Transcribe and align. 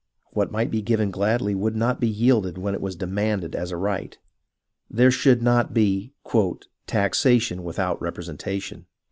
What 0.31 0.51
might 0.51 0.71
be 0.71 0.81
given 0.81 1.11
gladly 1.11 1.53
would 1.53 1.75
not 1.75 1.99
be 1.99 2.07
yielded 2.07 2.57
when 2.57 2.73
it 2.73 2.81
was 2.81 2.95
demanded 2.95 3.55
as 3.55 3.69
a 3.69 3.77
right. 3.77 4.17
There 4.89 5.11
should 5.11 5.43
not 5.43 5.75
be" 5.75 6.11
taxation 6.87 7.63
without 7.63 8.01
representation." 8.01 8.87